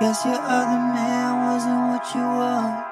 [0.00, 2.86] Guess your other man wasn't what you want.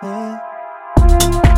[0.00, 1.49] Yeah.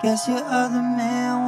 [0.00, 1.47] Guess your other man